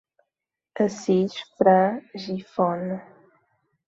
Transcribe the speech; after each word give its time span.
Assis 0.83 1.35
Fran 1.55 2.01
Gifone 2.21 2.97